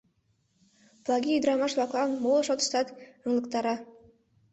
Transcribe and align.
Плагий 1.03 1.37
ӱдырамаш-влаклан 1.37 2.09
моло 2.23 2.41
шотыштат 2.47 2.87
ыҥлыктара. 3.25 3.75